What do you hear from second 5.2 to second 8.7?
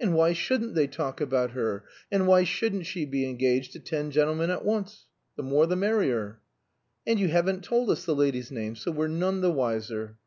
The more the merrier." "And you haven't told us the lady's